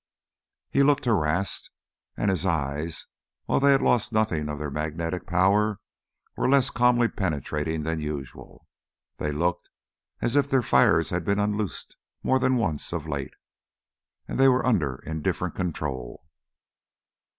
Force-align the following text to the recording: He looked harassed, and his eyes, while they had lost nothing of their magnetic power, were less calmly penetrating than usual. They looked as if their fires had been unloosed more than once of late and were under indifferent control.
He 0.71 0.81
looked 0.81 1.05
harassed, 1.05 1.69
and 2.17 2.31
his 2.31 2.43
eyes, 2.43 3.05
while 3.45 3.59
they 3.59 3.71
had 3.71 3.83
lost 3.83 4.11
nothing 4.11 4.49
of 4.49 4.57
their 4.57 4.71
magnetic 4.71 5.27
power, 5.27 5.79
were 6.35 6.49
less 6.49 6.71
calmly 6.71 7.07
penetrating 7.07 7.83
than 7.83 7.99
usual. 7.99 8.65
They 9.17 9.31
looked 9.31 9.69
as 10.19 10.35
if 10.35 10.49
their 10.49 10.63
fires 10.63 11.11
had 11.11 11.23
been 11.23 11.37
unloosed 11.37 11.97
more 12.23 12.39
than 12.39 12.55
once 12.55 12.91
of 12.91 13.05
late 13.07 13.35
and 14.27 14.39
were 14.39 14.65
under 14.65 15.03
indifferent 15.05 15.53
control. 15.53 16.23